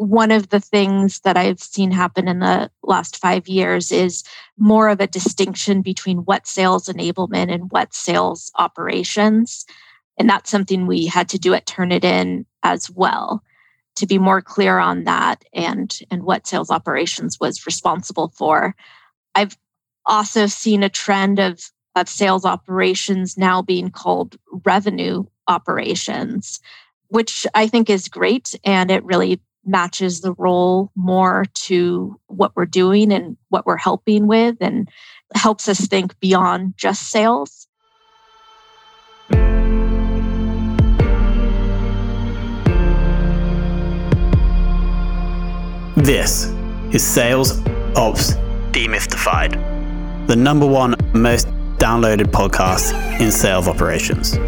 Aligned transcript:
one 0.00 0.30
of 0.30 0.48
the 0.48 0.60
things 0.60 1.20
that 1.20 1.36
I've 1.36 1.60
seen 1.60 1.90
happen 1.90 2.26
in 2.26 2.38
the 2.38 2.70
last 2.82 3.18
five 3.18 3.46
years 3.46 3.92
is 3.92 4.24
more 4.56 4.88
of 4.88 4.98
a 4.98 5.06
distinction 5.06 5.82
between 5.82 6.18
what 6.18 6.46
sales 6.46 6.88
enablement 6.88 7.52
and 7.52 7.70
what 7.70 7.92
sales 7.92 8.50
operations. 8.56 9.66
And 10.18 10.28
that's 10.28 10.50
something 10.50 10.86
we 10.86 11.04
had 11.04 11.28
to 11.28 11.38
do 11.38 11.52
at 11.52 11.66
Turnitin 11.66 12.46
as 12.62 12.90
well 12.90 13.42
to 13.96 14.06
be 14.06 14.18
more 14.18 14.40
clear 14.40 14.78
on 14.78 15.04
that 15.04 15.44
and, 15.52 15.98
and 16.10 16.22
what 16.22 16.46
sales 16.46 16.70
operations 16.70 17.38
was 17.38 17.66
responsible 17.66 18.32
for. 18.34 18.74
I've 19.34 19.58
also 20.06 20.46
seen 20.46 20.82
a 20.82 20.88
trend 20.88 21.38
of, 21.38 21.60
of 21.94 22.08
sales 22.08 22.46
operations 22.46 23.36
now 23.36 23.60
being 23.60 23.90
called 23.90 24.38
revenue 24.64 25.24
operations, 25.46 26.58
which 27.08 27.46
I 27.54 27.66
think 27.66 27.90
is 27.90 28.08
great. 28.08 28.58
And 28.64 28.90
it 28.90 29.04
really 29.04 29.42
matches 29.64 30.20
the 30.20 30.32
role 30.34 30.90
more 30.94 31.44
to 31.54 32.18
what 32.26 32.52
we're 32.56 32.66
doing 32.66 33.12
and 33.12 33.36
what 33.48 33.66
we're 33.66 33.76
helping 33.76 34.26
with 34.26 34.56
and 34.60 34.88
helps 35.34 35.68
us 35.68 35.86
think 35.86 36.18
beyond 36.20 36.74
just 36.76 37.10
sales. 37.10 37.66
This 45.96 46.46
is 46.92 47.06
Sales 47.06 47.60
Ops 47.94 48.32
Demystified, 48.72 50.26
the 50.26 50.36
number 50.36 50.66
one 50.66 50.94
most 51.12 51.46
downloaded 51.76 52.26
podcast 52.26 52.92
in 53.20 53.30
sales 53.30 53.68
operations. 53.68 54.38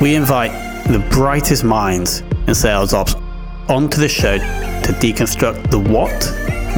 We 0.00 0.14
invite 0.14 0.52
the 0.86 1.00
brightest 1.10 1.64
minds 1.64 2.20
in 2.46 2.54
sales 2.54 2.94
ops 2.94 3.16
onto 3.68 4.00
the 4.00 4.08
show 4.08 4.38
to 4.38 4.92
deconstruct 5.00 5.70
the 5.70 5.78
what, 5.78 6.24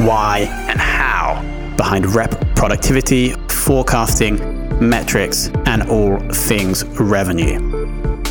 why, 0.05 0.47
and 0.69 0.79
how 0.79 1.41
behind 1.77 2.05
rep 2.13 2.31
productivity, 2.55 3.33
forecasting, 3.49 4.37
metrics, 4.79 5.49
and 5.65 5.83
all 5.89 6.19
things 6.31 6.83
revenue. 6.99 7.59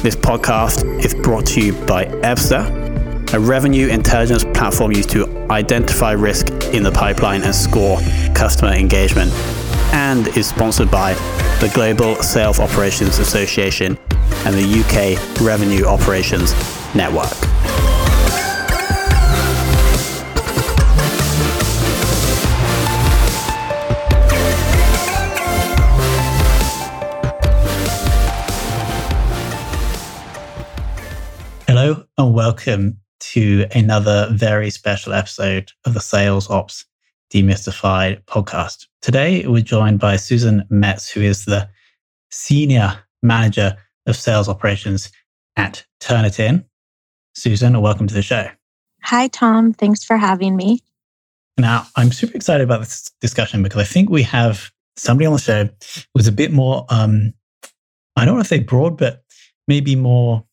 This 0.02 0.16
podcast 0.16 0.84
is 1.04 1.14
brought 1.14 1.46
to 1.46 1.60
you 1.60 1.72
by 1.86 2.06
Ebsta, 2.06 3.34
a 3.34 3.40
revenue 3.40 3.88
intelligence 3.88 4.44
platform 4.44 4.92
used 4.92 5.10
to 5.10 5.28
identify 5.50 6.12
risk 6.12 6.48
in 6.74 6.82
the 6.82 6.92
pipeline 6.92 7.42
and 7.42 7.54
score 7.54 7.98
customer 8.34 8.72
engagement, 8.72 9.30
and 9.92 10.28
is 10.36 10.48
sponsored 10.48 10.90
by 10.90 11.14
the 11.60 11.70
Global 11.74 12.16
Sales 12.16 12.60
Operations 12.60 13.18
Association 13.18 13.98
and 14.44 14.54
the 14.54 14.80
UK 14.80 15.40
Revenue 15.40 15.84
Operations 15.84 16.52
Network. 16.94 17.57
And 32.18 32.34
welcome 32.34 32.98
to 33.20 33.64
another 33.76 34.28
very 34.32 34.70
special 34.70 35.12
episode 35.12 35.70
of 35.84 35.94
the 35.94 36.00
Sales 36.00 36.50
Ops 36.50 36.84
Demystified 37.32 38.24
podcast. 38.24 38.86
Today, 39.02 39.46
we're 39.46 39.62
joined 39.62 40.00
by 40.00 40.16
Susan 40.16 40.64
Metz, 40.68 41.08
who 41.08 41.20
is 41.20 41.44
the 41.44 41.68
Senior 42.32 42.98
Manager 43.22 43.76
of 44.06 44.16
Sales 44.16 44.48
Operations 44.48 45.12
at 45.56 45.84
Turnitin. 46.00 46.64
Susan, 47.34 47.80
welcome 47.80 48.08
to 48.08 48.14
the 48.14 48.22
show. 48.22 48.48
Hi, 49.04 49.28
Tom. 49.28 49.72
Thanks 49.72 50.04
for 50.04 50.16
having 50.16 50.56
me. 50.56 50.80
Now, 51.56 51.86
I'm 51.94 52.10
super 52.10 52.36
excited 52.36 52.64
about 52.64 52.80
this 52.80 53.12
discussion 53.20 53.62
because 53.62 53.80
I 53.80 53.84
think 53.84 54.10
we 54.10 54.24
have 54.24 54.72
somebody 54.96 55.26
on 55.26 55.34
the 55.34 55.38
show 55.38 55.68
who's 56.14 56.26
a 56.26 56.32
bit 56.32 56.50
more, 56.50 56.84
um, 56.88 57.32
I 58.16 58.24
don't 58.24 58.34
want 58.34 58.44
to 58.44 58.48
say 58.48 58.58
broad, 58.58 58.98
but 58.98 59.22
maybe 59.68 59.94
more 59.94 60.47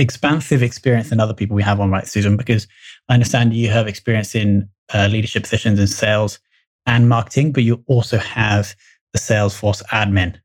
expansive 0.00 0.62
experience 0.62 1.10
than 1.10 1.20
other 1.20 1.34
people 1.34 1.54
we 1.54 1.62
have 1.62 1.80
on, 1.80 1.90
right, 1.90 2.06
Susan? 2.06 2.36
Because 2.36 2.66
I 3.08 3.14
understand 3.14 3.54
you 3.54 3.68
have 3.68 3.86
experience 3.86 4.34
in 4.34 4.68
uh, 4.92 5.08
leadership 5.10 5.44
positions 5.44 5.78
in 5.78 5.86
sales 5.86 6.38
and 6.86 7.08
marketing, 7.08 7.52
but 7.52 7.62
you 7.62 7.82
also 7.86 8.18
have 8.18 8.74
the 9.12 9.18
Salesforce 9.18 9.82
admin 9.86 10.36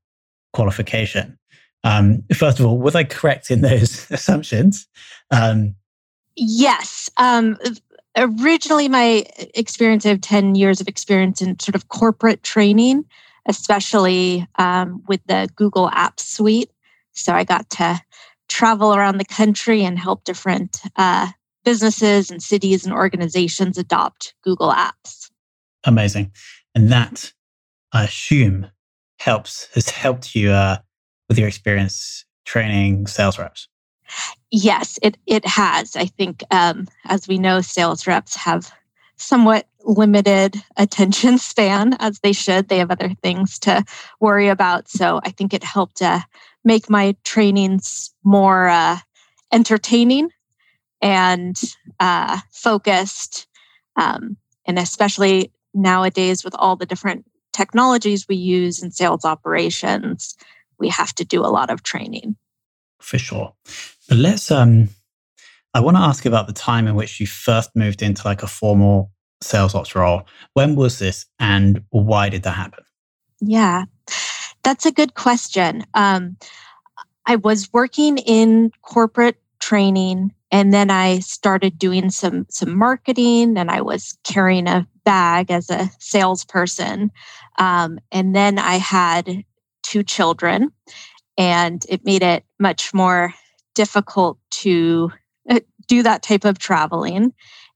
qualification. 0.53 1.37
Um, 1.83 2.23
first 2.33 2.59
of 2.59 2.65
all, 2.65 2.77
was 2.77 2.95
I 2.95 3.03
correct 3.03 3.51
in 3.51 3.61
those 3.61 4.09
assumptions? 4.11 4.87
Um, 5.31 5.75
yes. 6.35 7.09
Um, 7.17 7.57
originally, 8.17 8.89
my 8.89 9.25
experience, 9.53 10.05
I 10.05 10.09
have 10.09 10.21
10 10.21 10.55
years 10.55 10.81
of 10.81 10.87
experience 10.87 11.41
in 11.41 11.59
sort 11.59 11.75
of 11.75 11.89
corporate 11.89 12.43
training, 12.43 13.05
especially 13.47 14.47
um, 14.55 15.03
with 15.07 15.21
the 15.27 15.49
Google 15.55 15.89
Apps 15.91 16.21
Suite. 16.21 16.71
So 17.13 17.33
I 17.33 17.43
got 17.43 17.69
to 17.71 18.01
travel 18.47 18.93
around 18.93 19.17
the 19.17 19.25
country 19.25 19.83
and 19.83 19.97
help 19.97 20.23
different 20.23 20.81
uh, 20.95 21.29
businesses 21.63 22.29
and 22.29 22.41
cities 22.41 22.85
and 22.85 22.93
organizations 22.93 23.77
adopt 23.77 24.33
Google 24.43 24.71
Apps. 24.71 25.29
Amazing. 25.83 26.31
And 26.73 26.91
that, 26.91 27.33
I 27.91 28.03
assume, 28.03 28.67
helps, 29.19 29.67
has 29.73 29.89
helped 29.89 30.35
you 30.35 30.51
uh, 30.51 30.77
with 31.27 31.39
your 31.39 31.47
experience 31.47 32.25
training 32.45 33.07
sales 33.07 33.39
reps. 33.39 33.67
Yes, 34.51 34.99
it, 35.01 35.17
it 35.25 35.45
has. 35.45 35.95
I 35.95 36.05
think, 36.05 36.43
um, 36.51 36.87
as 37.05 37.27
we 37.27 37.37
know, 37.37 37.61
sales 37.61 38.05
reps 38.05 38.35
have 38.35 38.71
somewhat 39.17 39.67
limited 39.83 40.57
attention 40.77 41.37
span 41.37 41.95
as 41.99 42.19
they 42.19 42.33
should. 42.33 42.69
They 42.69 42.77
have 42.77 42.91
other 42.91 43.13
things 43.21 43.59
to 43.59 43.83
worry 44.19 44.47
about. 44.49 44.87
So 44.87 45.19
I 45.23 45.31
think 45.31 45.53
it 45.53 45.63
helped 45.63 46.01
uh, 46.01 46.19
make 46.65 46.89
my 46.89 47.15
trainings 47.23 48.13
more 48.23 48.67
uh, 48.67 48.97
entertaining 49.53 50.29
and 51.01 51.55
uh, 51.99 52.39
focused. 52.51 53.47
Um, 53.95 54.35
and 54.65 54.77
especially 54.77 55.51
nowadays, 55.73 56.43
with 56.43 56.55
all 56.55 56.75
the 56.75 56.85
different 56.85 57.25
technologies 57.53 58.27
we 58.27 58.35
use 58.35 58.83
in 58.83 58.91
sales 58.91 59.23
operations, 59.23 60.35
we 60.79 60.89
have 60.89 61.13
to 61.15 61.23
do 61.23 61.41
a 61.41 61.47
lot 61.47 61.69
of 61.69 61.83
training. 61.83 62.35
For 62.99 63.17
sure. 63.17 63.53
But 64.09 64.17
let's, 64.17 64.51
um, 64.51 64.89
I 65.73 65.79
want 65.79 65.95
to 65.97 66.01
ask 66.01 66.25
about 66.25 66.47
the 66.47 66.53
time 66.53 66.87
in 66.87 66.95
which 66.95 67.19
you 67.19 67.27
first 67.27 67.69
moved 67.75 68.01
into 68.01 68.23
like 68.25 68.43
a 68.43 68.47
formal 68.47 69.11
sales 69.41 69.75
ops 69.75 69.95
role. 69.95 70.23
When 70.53 70.75
was 70.75 70.99
this 70.99 71.25
and 71.39 71.83
why 71.91 72.29
did 72.29 72.43
that 72.43 72.51
happen? 72.51 72.83
Yeah. 73.39 73.85
That's 74.65 74.87
a 74.87 74.91
good 74.91 75.13
question. 75.13 75.83
Um, 75.93 76.37
I 77.27 77.35
was 77.35 77.71
working 77.71 78.17
in 78.17 78.71
corporate 78.81 79.37
training 79.59 80.33
and 80.51 80.73
then 80.73 80.89
I 80.89 81.19
started 81.19 81.77
doing 81.77 82.09
some 82.09 82.47
some 82.49 82.75
marketing 82.75 83.57
and 83.57 83.69
I 83.69 83.81
was 83.81 84.17
carrying 84.23 84.67
a 84.67 84.87
bag 85.03 85.51
as 85.51 85.69
a 85.69 85.91
salesperson. 85.99 87.11
Um, 87.59 87.99
and 88.11 88.35
then 88.35 88.57
I 88.57 88.77
had 88.77 89.43
two 89.83 90.01
children 90.01 90.71
and 91.37 91.85
it 91.87 92.03
made 92.03 92.23
it 92.23 92.43
much 92.59 92.91
more 92.91 93.35
difficult 93.75 94.39
to 94.49 95.11
uh, 95.47 95.59
do 95.85 96.01
that 96.01 96.23
type 96.23 96.43
of 96.43 96.57
traveling 96.57 97.33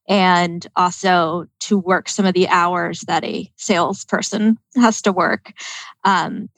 and 0.07 0.65
also 0.75 1.45
to 1.59 1.77
work 1.77 2.09
some 2.09 2.25
of 2.25 2.33
the 2.33 2.47
hours 2.47 3.01
that 3.01 3.23
a 3.23 3.51
salesperson 3.57 4.57
has 4.75 5.03
to 5.03 5.11
work. 5.11 5.53
Um, 6.03 6.49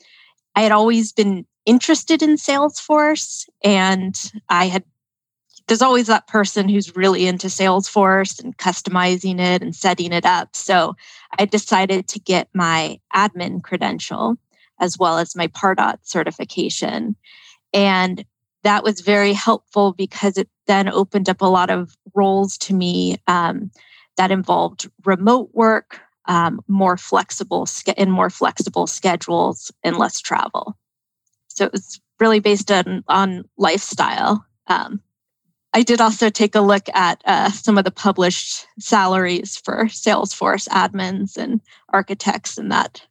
I 0.56 0.62
had 0.62 0.72
always 0.72 1.12
been 1.12 1.46
interested 1.66 2.22
in 2.22 2.36
Salesforce, 2.36 3.48
and 3.64 4.16
I 4.50 4.66
had 4.68 4.84
there's 5.68 5.82
always 5.82 6.08
that 6.08 6.28
person 6.28 6.68
who's 6.68 6.96
really 6.98 7.28
into 7.28 7.48
Salesforce 7.48 8.44
and 8.44 8.58
customizing 8.58 9.40
it 9.40 9.62
and 9.62 9.74
setting 9.76 10.12
it 10.12 10.26
up. 10.26 10.53
So 10.56 10.96
I 11.40 11.46
decided 11.46 12.09
to 12.09 12.20
get 12.20 12.50
my 12.53 13.00
admin 13.16 13.64
credential 13.64 14.36
as 14.82 14.98
well 14.98 15.18
as 15.18 15.36
my 15.36 15.48
Pardot 15.48 16.00
certification. 16.02 17.16
And 17.74 18.26
that 18.64 18.84
was 18.84 19.00
very 19.00 19.32
helpful 19.32 19.94
because 19.94 20.38
it 20.38 20.50
then 20.68 20.90
opened 20.90 21.30
up 21.30 21.42
a 21.42 21.46
lot 21.46 21.70
of 21.70 21.96
roles 22.14 22.58
to 22.58 22.74
me 22.74 23.18
um, 23.28 23.72
that 24.18 24.32
involved 24.32 24.90
remote 25.06 25.52
work, 25.54 26.02
um, 26.26 26.62
more 26.68 26.97
flexible 26.97 27.68
and 27.97 28.12
more 28.12 28.29
flexible 28.29 28.88
schedules, 28.88 29.72
and 29.84 29.97
less 29.97 30.20
travel. 30.20 30.78
So 31.47 31.66
it 31.66 31.72
was 31.72 32.00
really 32.20 32.40
based 32.40 32.72
on 32.72 33.03
on 33.08 33.44
lifestyle. 33.58 34.46
Um, 34.68 35.02
I 35.73 35.84
did 35.84 36.02
also 36.02 36.29
take 36.29 36.56
a 36.56 36.62
look 36.62 36.88
at 36.94 37.22
uh, 37.26 37.50
some 37.52 37.78
of 37.78 37.85
the 37.85 37.91
published 37.91 38.68
salaries 38.79 39.58
for 39.58 39.85
Salesforce 39.85 40.68
admins 40.68 41.38
and 41.38 41.62
architects, 41.90 42.58
and 42.58 42.72
that 42.72 43.02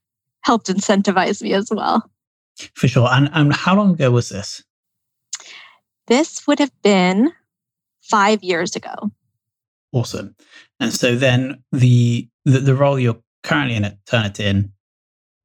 helped 0.43 0.67
incentivize 0.67 1.43
me 1.43 1.55
as 1.55 1.71
well. 1.71 2.11
For 2.75 2.89
sure. 2.89 3.09
And, 3.11 3.31
and 3.33 3.55
how 3.55 3.77
long 3.77 3.93
ago 3.93 4.11
was 4.11 4.29
this? 4.29 4.63
This 6.07 6.47
would 6.47 6.59
have 6.59 6.73
been 6.83 7.33
five 8.03 8.43
years 8.43 8.77
ago. 8.77 9.11
Awesome. 9.93 10.35
And 10.81 10.93
so 10.93 11.15
then 11.15 11.63
the 11.71 12.29
the, 12.45 12.59
the 12.59 12.75
role 12.75 12.99
you're 12.99 13.23
currently 13.43 13.77
in 13.77 13.85
at 13.85 14.05
Turnitin, 14.07 14.71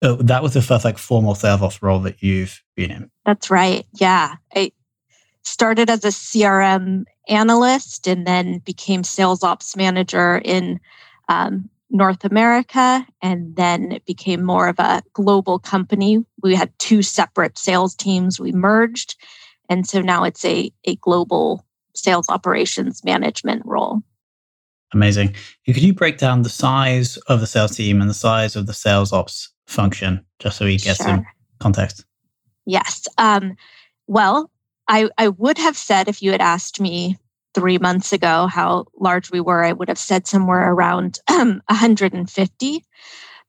uh, 0.01 0.15
that 0.19 0.41
was 0.41 0.53
the 0.53 0.61
first 0.61 0.85
like 0.85 0.97
formal 0.97 1.35
sales 1.35 1.61
ops 1.61 1.83
role 1.83 1.99
that 1.99 2.23
you've 2.23 2.63
been 2.75 2.91
in. 2.91 3.11
That's 3.25 3.51
right. 3.51 3.85
Yeah. 3.93 4.35
I 4.55 4.71
started 5.43 5.89
as 5.89 6.03
a 6.03 6.09
CRM 6.09 7.03
analyst 7.27 8.07
and 8.07 8.25
then 8.25 8.59
became 8.59 9.03
sales 9.03 9.43
ops 9.43 9.75
manager 9.75 10.41
in 10.43 10.79
um, 11.27 11.69
North 11.89 12.25
America. 12.25 13.05
And 13.21 13.55
then 13.55 13.91
it 13.91 14.05
became 14.05 14.43
more 14.43 14.67
of 14.67 14.79
a 14.79 15.03
global 15.13 15.59
company. 15.59 16.25
We 16.41 16.55
had 16.55 16.77
two 16.79 17.01
separate 17.01 17.57
sales 17.57 17.95
teams. 17.95 18.39
We 18.39 18.51
merged. 18.51 19.15
And 19.69 19.87
so 19.87 20.01
now 20.01 20.23
it's 20.23 20.45
a, 20.45 20.71
a 20.85 20.95
global 20.97 21.65
sales 21.93 22.29
operations 22.29 23.03
management 23.03 23.63
role. 23.65 24.01
Amazing. 24.95 25.35
Could 25.65 25.77
you 25.77 25.93
break 25.93 26.17
down 26.17 26.41
the 26.41 26.49
size 26.49 27.17
of 27.27 27.41
the 27.41 27.47
sales 27.47 27.75
team 27.75 27.99
and 27.99 28.09
the 28.09 28.15
size 28.15 28.55
of 28.55 28.65
the 28.65 28.73
sales 28.73 29.11
ops 29.11 29.49
function, 29.67 30.25
just 30.39 30.57
so 30.57 30.65
we 30.65 30.77
get 30.77 30.95
sure. 30.95 31.05
some 31.05 31.25
context? 31.59 32.05
Yes. 32.65 33.05
Um, 33.17 33.57
well, 34.07 34.49
I, 34.87 35.09
I 35.17 35.27
would 35.27 35.57
have 35.57 35.75
said 35.75 36.07
if 36.07 36.21
you 36.21 36.31
had 36.31 36.41
asked 36.41 36.79
me 36.79 37.17
three 37.53 37.77
months 37.77 38.13
ago 38.13 38.47
how 38.47 38.85
large 38.97 39.31
we 39.31 39.41
were, 39.41 39.63
I 39.65 39.73
would 39.73 39.89
have 39.89 39.97
said 39.97 40.27
somewhere 40.27 40.71
around 40.71 41.19
um, 41.27 41.61
150. 41.67 42.83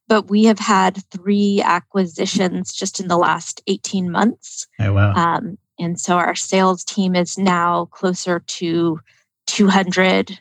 But 0.08 0.28
we 0.28 0.44
have 0.44 0.58
had 0.58 1.02
three 1.10 1.62
acquisitions 1.64 2.72
just 2.72 2.98
in 2.98 3.08
the 3.08 3.18
last 3.18 3.60
18 3.68 4.10
months. 4.10 4.66
Oh, 4.80 4.92
wow. 4.92 5.12
Um, 5.14 5.58
and 5.78 6.00
so 6.00 6.16
our 6.16 6.34
sales 6.34 6.82
team 6.84 7.14
is 7.14 7.38
now 7.38 7.86
closer 7.86 8.40
to 8.40 9.00
200 9.46 10.40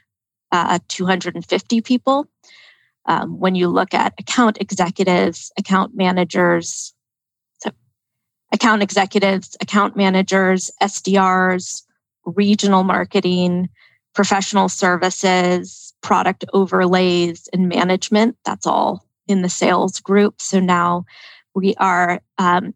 uh, 0.56 0.80
250 0.88 1.82
people. 1.82 2.28
Um, 3.08 3.40
when 3.40 3.54
you 3.54 3.68
look 3.68 3.94
at 3.94 4.14
account 4.20 4.58
executives, 4.60 5.52
account 5.60 5.96
managers, 5.96 6.94
so 7.60 7.70
account 8.52 8.82
executives, 8.82 9.56
account 9.62 9.96
managers, 9.96 10.72
SDRs, 10.82 11.84
regional 12.26 12.84
marketing, 12.84 13.70
professional 14.14 14.70
services, 14.70 15.94
product 16.02 16.46
overlays, 16.54 17.48
and 17.54 17.70
management, 17.70 18.38
that's 18.44 18.66
all 18.66 19.06
in 19.28 19.44
the 19.44 19.50
sales 19.50 20.00
group. 20.00 20.42
So 20.42 20.60
now 20.60 21.06
we 21.54 21.76
are 21.76 22.22
um, 22.40 22.74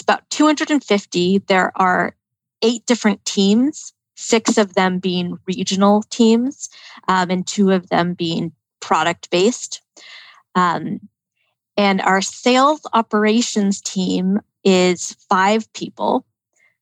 about 0.00 0.28
250. 0.30 1.38
There 1.38 1.72
are 1.76 2.14
eight 2.62 2.86
different 2.86 3.24
teams 3.24 3.92
six 4.16 4.58
of 4.58 4.74
them 4.74 4.98
being 4.98 5.38
regional 5.46 6.02
teams 6.10 6.68
um, 7.08 7.30
and 7.30 7.46
two 7.46 7.70
of 7.70 7.88
them 7.88 8.14
being 8.14 8.52
product 8.80 9.30
based. 9.30 9.82
Um, 10.54 11.00
and 11.76 12.00
our 12.00 12.22
sales 12.22 12.80
operations 12.94 13.80
team 13.80 14.40
is 14.64 15.16
five 15.28 15.72
people 15.74 16.26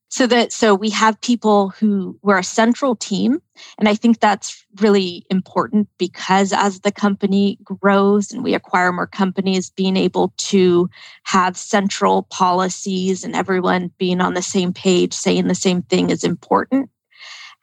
so 0.09 0.29
that 0.29 0.53
so 0.53 0.77
we 0.77 0.91
have 0.91 1.21
people 1.23 1.71
who 1.71 2.17
we're 2.23 2.39
a 2.39 2.45
central 2.45 2.95
team 2.95 3.43
and 3.79 3.89
i 3.89 3.95
think 3.95 4.21
that's 4.21 4.65
really 4.81 5.27
important 5.29 5.89
because 5.99 6.53
as 6.53 6.81
the 6.81 6.93
company 6.93 7.59
grows 7.65 8.31
and 8.31 8.45
we 8.45 8.55
acquire 8.55 8.93
more 8.93 9.09
companies 9.09 9.71
being 9.71 9.97
able 9.97 10.33
to 10.37 10.89
have 11.25 11.57
central 11.57 12.23
policies 12.25 13.25
and 13.25 13.35
everyone 13.35 13.91
being 13.99 14.21
on 14.21 14.35
the 14.35 14.43
same 14.43 14.73
page 14.73 15.13
saying 15.13 15.49
the 15.49 15.55
same 15.55 15.83
thing 15.83 16.11
is 16.11 16.23
important 16.23 16.89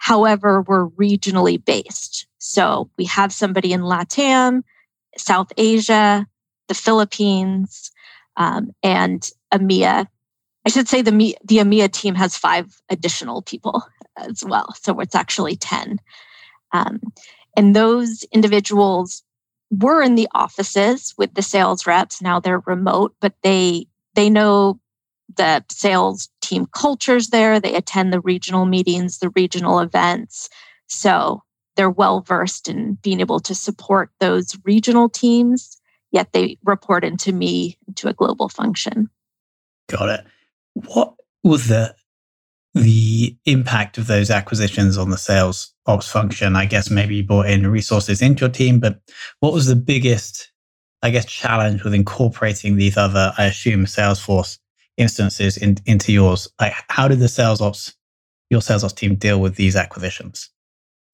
However, 0.02 0.64
we're 0.64 0.88
regionally 0.90 1.64
based. 1.64 2.26
So 2.40 2.90
we 2.98 3.06
have 3.06 3.32
somebody 3.32 3.72
in 3.72 3.82
LATAM, 3.82 4.64
South 5.16 5.54
Asia, 5.58 6.26
the 6.68 6.74
Philippines, 6.74 7.92
um, 8.36 8.72
and 8.82 9.30
EMEA. 9.54 10.08
I 10.66 10.70
should 10.70 10.88
say 10.88 11.04
the, 11.04 11.38
the 11.46 11.58
EMEA 11.58 11.92
team 11.92 12.16
has 12.16 12.36
five 12.36 12.82
additional 12.90 13.44
people 13.44 13.84
as 14.18 14.44
well. 14.44 14.74
So 14.82 15.00
it's 15.02 15.14
actually 15.14 15.56
10. 15.56 16.00
Um, 16.72 17.00
and 17.56 17.76
those 17.76 18.24
individuals 18.32 19.22
were 19.70 20.02
in 20.02 20.16
the 20.16 20.30
offices 20.34 21.14
with 21.16 21.36
the 21.36 21.44
sales 21.44 21.86
reps. 21.86 22.24
Now 22.24 22.40
they're 22.40 22.64
remote, 22.66 23.14
but 23.22 23.36
they 23.44 23.86
they 24.16 24.32
know 24.32 24.80
the 25.38 25.64
sales 25.70 26.28
team 26.52 26.68
cultures 26.74 27.30
there. 27.30 27.60
They 27.60 27.76
attend 27.76 28.12
the 28.12 28.20
regional 28.20 28.66
meetings, 28.66 29.20
the 29.20 29.30
regional 29.30 29.80
events. 29.80 30.50
So 30.88 31.42
they're 31.76 31.90
well 31.90 32.22
versed 32.22 32.68
in 32.68 32.96
being 33.02 33.22
able 33.22 33.40
to 33.40 33.56
support 33.56 34.12
those 34.20 34.58
regional 34.66 35.08
teams, 35.08 35.78
yet 36.12 36.34
they 36.34 36.58
report 36.66 37.04
into 37.06 37.32
me 37.32 37.78
to 37.96 38.10
a 38.10 38.14
global 38.14 38.50
function. 38.50 39.10
Got 39.90 40.10
it. 40.10 40.26
What 40.74 41.16
was 41.44 41.68
the 41.68 41.96
the 42.74 43.36
impact 43.46 43.98
of 43.98 44.08
those 44.08 44.30
acquisitions 44.30 44.98
on 44.98 45.10
the 45.10 45.18
sales 45.18 45.74
ops 45.86 46.10
function? 46.10 46.56
I 46.56 46.66
guess 46.66 46.90
maybe 46.90 47.16
you 47.16 47.24
brought 47.24 47.50
in 47.50 47.68
resources 47.68 48.22
into 48.22 48.42
your 48.42 48.50
team, 48.50 48.80
but 48.80 49.00
what 49.40 49.54
was 49.54 49.68
the 49.68 49.76
biggest, 49.76 50.52
I 51.02 51.10
guess, 51.10 51.26
challenge 51.26 51.84
with 51.84 51.94
incorporating 51.94 52.76
these 52.76 52.98
other, 52.98 53.34
I 53.38 53.46
assume, 53.46 53.86
Salesforce 53.86 54.58
instances 55.02 55.58
in, 55.58 55.78
into 55.86 56.14
yours. 56.14 56.48
Like, 56.60 56.74
how 56.90 57.08
did 57.08 57.20
the 57.20 57.28
sales 57.28 57.60
ops, 57.60 57.94
your 58.50 58.62
sales 58.62 58.84
ops 58.84 58.94
team 58.94 59.16
deal 59.16 59.42
with 59.42 59.56
these 59.56 59.76
acquisitions? 59.76 60.50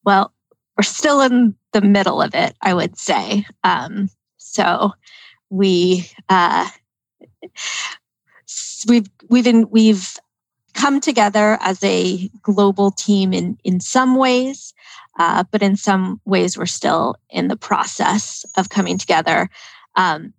Well, 0.03 0.33
we're 0.77 0.83
still 0.83 1.21
in 1.21 1.55
the 1.73 1.81
middle 1.81 2.21
of 2.21 2.35
it, 2.35 2.55
I 2.61 2.73
would 2.73 2.97
say. 2.97 3.45
Um, 3.63 4.09
so 4.37 4.91
we 5.49 6.09
uh, 6.29 6.69
we've 8.87 9.07
we've 9.29 9.43
been, 9.43 9.69
we've 9.69 10.17
come 10.73 11.01
together 11.01 11.57
as 11.61 11.83
a 11.83 12.29
global 12.41 12.91
team 12.91 13.33
in 13.33 13.57
in 13.63 13.79
some 13.79 14.15
ways, 14.15 14.73
uh, 15.17 15.43
but 15.51 15.63
in 15.63 15.75
some 15.75 16.21
ways 16.25 16.57
we're 16.57 16.65
still 16.65 17.15
in 17.29 17.47
the 17.47 17.57
process 17.57 18.45
of 18.55 18.69
coming 18.69 18.97
together. 18.97 19.49
Um, 19.95 20.33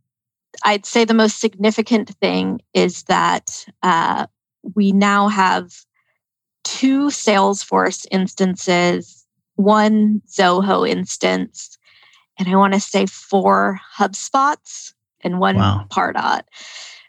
I'd 0.64 0.86
say 0.86 1.04
the 1.04 1.14
most 1.14 1.40
significant 1.40 2.10
thing 2.16 2.60
is 2.74 3.04
that 3.04 3.66
uh, 3.82 4.26
we 4.74 4.92
now 4.92 5.28
have 5.28 5.72
two 6.64 7.06
Salesforce 7.08 8.06
instances, 8.10 9.26
one 9.56 10.22
Zoho 10.28 10.88
instance, 10.88 11.78
and 12.38 12.48
I 12.48 12.56
want 12.56 12.74
to 12.74 12.80
say 12.80 13.06
four 13.06 13.80
HubSpots 13.96 14.92
and 15.22 15.40
one 15.40 15.56
wow. 15.56 15.86
Pardot. 15.90 16.42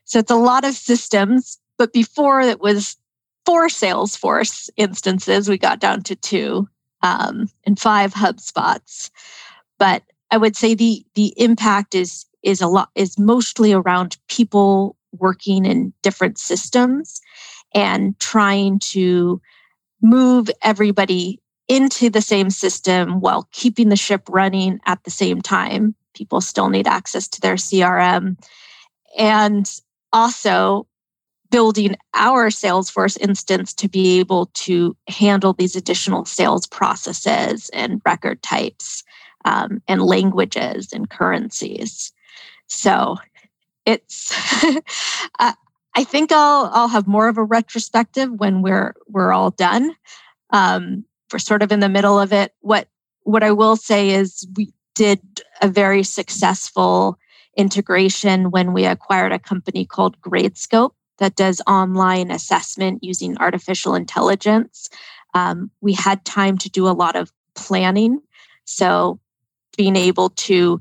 So 0.06 0.20
it's 0.20 0.32
a 0.32 0.36
lot 0.36 0.66
of 0.66 0.74
systems, 0.74 1.60
but 1.78 1.94
before 1.94 2.42
it 2.42 2.60
was 2.60 2.98
four 3.46 3.68
Salesforce 3.68 4.70
instances, 4.76 5.48
we 5.48 5.58
got 5.58 5.80
down 5.80 6.02
to 6.04 6.16
two 6.16 6.68
um, 7.02 7.50
and 7.66 7.80
five 7.80 8.14
HubSpots. 8.14 9.12
But 9.78 10.04
I 10.32 10.38
would 10.38 10.56
say 10.56 10.74
the 10.74 11.06
the 11.16 11.34
impact 11.38 11.96
is 11.96 12.26
is 12.44 12.62
a 12.62 12.68
lot 12.68 12.90
is 12.96 13.18
mostly 13.18 13.74
around 13.74 14.18
people 14.28 14.96
working 15.18 15.66
in 15.66 15.94
different 16.02 16.38
systems 16.38 17.22
and 17.74 18.20
trying 18.20 18.80
to 18.80 19.42
move 20.02 20.50
everybody 20.62 21.40
into 21.68 22.10
the 22.10 22.22
same 22.22 22.50
system 22.50 23.20
while 23.20 23.48
keeping 23.52 23.90
the 23.90 23.96
ship 23.96 24.24
running 24.30 24.80
at 24.86 25.04
the 25.04 25.12
same 25.12 25.42
time. 25.42 25.94
People 26.14 26.42
still 26.42 26.70
need 26.70 26.88
access 26.88 27.28
to 27.28 27.42
their 27.42 27.56
CRM. 27.56 28.38
And 29.18 29.70
also 30.12 30.88
building 31.52 31.96
our 32.14 32.50
Salesforce 32.50 33.18
instance 33.20 33.74
to 33.74 33.88
be 33.88 34.20
able 34.20 34.48
to 34.54 34.96
handle 35.08 35.54
these 35.54 35.76
additional 35.76 36.26
sales 36.26 36.68
processes 36.68 37.70
and 37.70 38.02
record 38.06 38.42
types 38.44 39.04
um, 39.46 39.82
and 39.88 40.02
languages 40.02 40.90
and 40.94 41.10
currencies. 41.10 42.12
So 42.70 43.18
it's 43.86 44.34
I 45.40 46.04
think 46.04 46.32
I'll 46.32 46.70
I'll 46.74 46.88
have 46.88 47.08
more 47.08 47.28
of 47.28 47.38
a 47.38 47.44
retrospective 47.44 48.32
when 48.32 48.62
we're 48.62 48.94
we're 49.08 49.34
all 49.34 49.52
done. 49.52 49.96
Um, 50.52 51.04
we're 51.32 51.40
sort 51.40 51.62
of 51.62 51.72
in 51.72 51.80
the 51.80 51.90
middle 51.90 52.20
of 52.20 52.32
it. 52.32 52.54
What 52.62 52.88
what 53.24 53.44
I 53.44 53.52
will 53.52 53.76
say 53.76 54.12
is 54.12 54.48
we 54.56 54.72
did 54.96 55.20
a 55.62 55.68
very 55.68 56.04
successful 56.04 57.18
integration 57.58 58.52
when 58.52 58.74
we 58.74 58.86
acquired 58.86 59.32
a 59.32 59.40
company 59.40 59.86
called 59.86 60.20
Gradescope 60.22 60.92
that 61.18 61.36
does 61.36 61.62
online 61.68 62.32
assessment 62.32 63.04
using 63.04 63.38
artificial 63.38 63.96
intelligence. 63.96 64.90
Um, 65.34 65.70
we 65.82 65.94
had 65.94 66.24
time 66.24 66.58
to 66.60 66.70
do 66.70 66.88
a 66.88 66.96
lot 66.96 67.16
of 67.16 67.32
planning. 67.56 68.22
So 68.66 69.20
being 69.78 69.96
able 69.96 70.30
to 70.30 70.80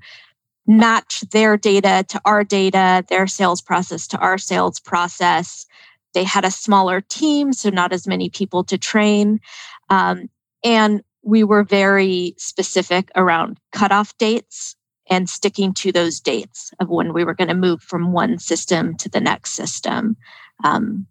match 0.69 1.23
their 1.33 1.57
data 1.57 2.05
to 2.09 2.21
our 2.27 2.45
data, 2.45 3.03
their 3.09 3.27
sales 3.27 3.63
process 3.63 4.07
to 4.07 4.19
our 4.19 4.37
sales 4.37 4.79
process. 4.79 5.67
They 6.13 6.25
had 6.25 6.45
a 6.45 6.51
smaller 6.51 7.01
team, 7.01 7.55
so 7.55 7.71
not 7.71 7.93
as 7.93 8.07
many 8.07 8.29
people 8.29 8.63
to 8.65 8.77
train. 8.77 9.41
Um, 9.89 10.29
and 10.63 11.03
we 11.23 11.43
were 11.43 11.65
very 11.65 12.35
specific 12.37 13.11
around 13.17 13.59
cutoff 13.73 14.17
dates 14.19 14.77
and 15.11 15.29
sticking 15.29 15.73
to 15.73 15.91
those 15.91 16.21
dates 16.21 16.71
of 16.81 16.91
when 16.91 17.15
we 17.15 17.25
were 17.25 17.35
going 17.35 17.49
to 17.49 17.55
move 17.55 17.83
from 17.83 18.13
one 18.13 18.39
system 18.39 18.95
to 18.99 19.09
the 19.09 19.21
next 19.21 19.53
system. 19.53 20.17
Um, 20.63 21.07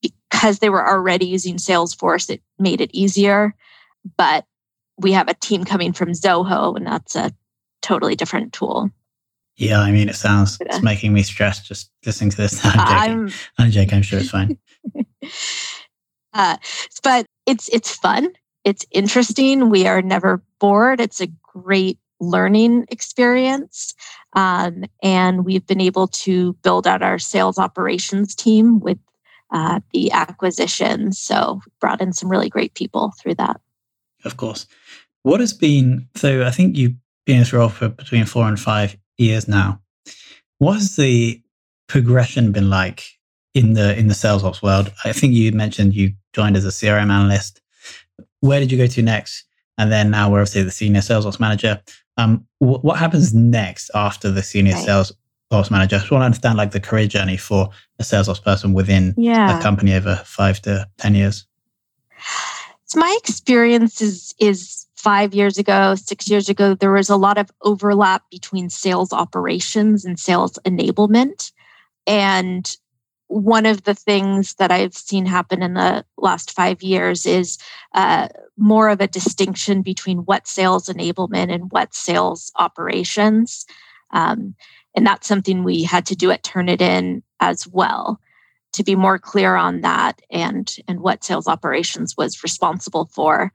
because 0.00 0.60
they 0.60 0.70
were 0.70 0.88
already 0.88 1.26
using 1.26 1.56
Salesforce, 1.56 2.30
it 2.30 2.40
made 2.58 2.80
it 2.80 2.90
easier. 2.94 3.54
But 4.16 4.46
we 4.96 5.12
have 5.12 5.28
a 5.28 5.34
team 5.34 5.64
coming 5.64 5.92
from 5.92 6.12
Zoho, 6.12 6.76
and 6.76 6.86
that's 6.86 7.16
a 7.16 7.32
totally 7.82 8.14
different 8.14 8.52
tool. 8.52 8.90
Yeah, 9.58 9.80
I 9.80 9.90
mean, 9.90 10.08
it 10.08 10.14
sounds 10.14 10.56
it's 10.60 10.82
making 10.82 11.12
me 11.12 11.22
stressed 11.24 11.66
just 11.66 11.90
listening 12.06 12.30
to 12.30 12.36
this. 12.36 12.60
I'm 12.64 12.78
joking. 12.78 12.96
I'm, 12.96 13.32
I'm 13.58 13.70
joking. 13.70 13.94
I'm 13.94 14.02
sure 14.02 14.20
it's 14.20 14.30
fine. 14.30 14.56
uh, 16.32 16.56
but 17.02 17.26
it's 17.44 17.68
it's 17.70 17.92
fun. 17.92 18.28
It's 18.64 18.86
interesting. 18.92 19.68
We 19.68 19.86
are 19.86 20.00
never 20.00 20.42
bored. 20.60 21.00
It's 21.00 21.20
a 21.20 21.26
great 21.42 21.98
learning 22.20 22.86
experience, 22.90 23.94
um, 24.34 24.84
and 25.02 25.44
we've 25.44 25.66
been 25.66 25.80
able 25.80 26.06
to 26.08 26.52
build 26.62 26.86
out 26.86 27.02
our 27.02 27.18
sales 27.18 27.58
operations 27.58 28.36
team 28.36 28.78
with 28.78 28.98
uh, 29.50 29.80
the 29.92 30.12
acquisition. 30.12 31.10
So 31.12 31.60
brought 31.80 32.00
in 32.00 32.12
some 32.12 32.28
really 32.28 32.48
great 32.48 32.74
people 32.74 33.12
through 33.18 33.34
that. 33.36 33.60
Of 34.24 34.36
course. 34.36 34.66
What 35.22 35.40
has 35.40 35.52
been 35.52 36.08
so? 36.14 36.44
I 36.44 36.52
think 36.52 36.76
been 36.76 36.94
in 37.34 37.40
this 37.40 37.52
role 37.52 37.68
for 37.68 37.88
between 37.88 38.24
four 38.24 38.46
and 38.46 38.58
five 38.58 38.96
years 39.16 39.48
now. 39.48 39.80
What 40.58 40.74
has 40.74 40.96
the 40.96 41.42
progression 41.86 42.52
been 42.52 42.70
like 42.70 43.04
in 43.54 43.74
the 43.74 43.96
in 43.96 44.08
the 44.08 44.14
sales 44.14 44.44
ops 44.44 44.62
world? 44.62 44.92
I 45.04 45.12
think 45.12 45.34
you 45.34 45.52
mentioned 45.52 45.94
you 45.94 46.14
joined 46.32 46.56
as 46.56 46.64
a 46.64 46.68
CRM 46.68 47.10
analyst. 47.10 47.60
Where 48.40 48.60
did 48.60 48.72
you 48.72 48.78
go 48.78 48.86
to 48.86 49.02
next? 49.02 49.44
And 49.76 49.92
then 49.92 50.10
now 50.10 50.30
we're 50.30 50.40
obviously 50.40 50.62
the 50.62 50.70
senior 50.70 51.00
sales 51.00 51.26
ops 51.26 51.38
manager. 51.38 51.80
Um, 52.16 52.46
wh- 52.58 52.82
what 52.84 52.98
happens 52.98 53.32
next 53.32 53.90
after 53.94 54.30
the 54.30 54.42
senior 54.42 54.74
right. 54.74 54.84
sales 54.84 55.12
ops 55.50 55.70
manager? 55.70 55.96
I 55.96 55.98
just 56.00 56.10
want 56.10 56.22
to 56.22 56.26
understand 56.26 56.58
like 56.58 56.72
the 56.72 56.80
career 56.80 57.06
journey 57.06 57.36
for 57.36 57.70
a 57.98 58.04
sales 58.04 58.28
ops 58.28 58.40
person 58.40 58.72
within 58.72 59.14
yeah. 59.16 59.58
a 59.58 59.62
company 59.62 59.94
over 59.94 60.16
five 60.24 60.60
to 60.62 60.88
ten 60.98 61.14
years. 61.14 61.46
So 62.86 62.98
my 62.98 63.16
experience 63.22 64.00
is 64.00 64.34
is 64.40 64.86
five 64.98 65.32
years 65.32 65.58
ago, 65.58 65.94
six 65.94 66.28
years 66.28 66.48
ago, 66.48 66.74
there 66.74 66.90
was 66.90 67.08
a 67.08 67.16
lot 67.16 67.38
of 67.38 67.52
overlap 67.62 68.24
between 68.30 68.68
sales 68.68 69.12
operations 69.12 70.04
and 70.04 70.18
sales 70.18 70.58
enablement. 70.64 71.52
And 72.04 72.68
one 73.28 73.64
of 73.64 73.84
the 73.84 73.94
things 73.94 74.54
that 74.54 74.72
I've 74.72 74.94
seen 74.94 75.24
happen 75.24 75.62
in 75.62 75.74
the 75.74 76.04
last 76.16 76.50
five 76.50 76.82
years 76.82 77.26
is 77.26 77.58
uh, 77.94 78.28
more 78.56 78.88
of 78.88 79.00
a 79.00 79.06
distinction 79.06 79.82
between 79.82 80.18
what 80.18 80.48
sales 80.48 80.88
enablement 80.88 81.54
and 81.54 81.70
what 81.70 81.94
sales 81.94 82.50
operations. 82.56 83.66
Um, 84.10 84.56
and 84.96 85.06
that's 85.06 85.28
something 85.28 85.62
we 85.62 85.84
had 85.84 86.06
to 86.06 86.16
do 86.16 86.32
at 86.32 86.42
Turnitin 86.42 87.22
as 87.38 87.68
well 87.68 88.18
to 88.72 88.82
be 88.82 88.96
more 88.96 89.18
clear 89.18 89.54
on 89.54 89.82
that 89.82 90.20
and 90.30 90.76
and 90.88 91.00
what 91.00 91.22
sales 91.22 91.46
operations 91.46 92.16
was 92.16 92.42
responsible 92.42 93.06
for. 93.12 93.52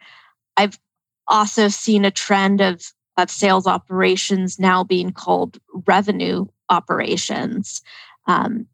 I've 0.56 0.80
also 1.28 1.68
seen 1.68 2.06
a 2.06 2.12
trend 2.12 2.62
of 2.62 2.82
of 3.18 3.30
sales 3.30 3.68
operations 3.68 4.60
now 4.60 4.84
being 4.84 5.12
called 5.12 5.60
revenue 5.86 6.46
operations, 6.70 7.84
um, 8.26 8.66